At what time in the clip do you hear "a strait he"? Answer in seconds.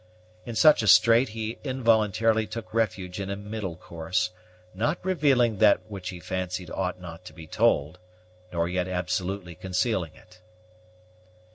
0.81-1.59